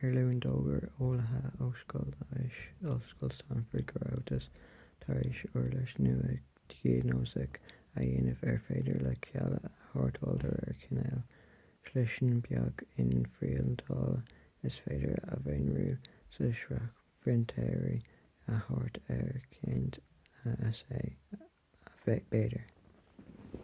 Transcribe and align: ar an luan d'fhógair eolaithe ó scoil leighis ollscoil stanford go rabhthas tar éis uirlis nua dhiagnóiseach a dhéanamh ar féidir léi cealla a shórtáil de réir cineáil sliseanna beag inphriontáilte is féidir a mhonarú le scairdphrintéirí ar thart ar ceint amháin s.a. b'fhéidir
ar 0.00 0.04
an 0.08 0.12
luan 0.16 0.40
d'fhógair 0.42 0.84
eolaithe 1.04 1.48
ó 1.68 1.68
scoil 1.78 2.10
leighis 2.18 2.58
ollscoil 2.90 3.32
stanford 3.36 3.86
go 3.92 4.02
rabhthas 4.02 4.44
tar 5.04 5.18
éis 5.22 5.40
uirlis 5.60 5.94
nua 6.06 6.34
dhiagnóiseach 6.74 7.58
a 7.78 8.04
dhéanamh 8.04 8.44
ar 8.52 8.60
féidir 8.68 9.02
léi 9.06 9.16
cealla 9.24 9.58
a 9.70 9.72
shórtáil 9.88 10.38
de 10.44 10.52
réir 10.52 10.78
cineáil 10.84 11.20
sliseanna 11.90 12.38
beag 12.52 12.86
inphriontáilte 13.06 14.40
is 14.72 14.78
féidir 14.86 15.18
a 15.24 15.42
mhonarú 15.42 15.90
le 16.38 16.52
scairdphrintéirí 16.62 17.98
ar 18.54 18.64
thart 18.70 19.04
ar 19.18 19.44
ceint 19.58 20.02
amháin 20.08 20.64
s.a. 20.72 21.04
b'fhéidir 22.06 23.62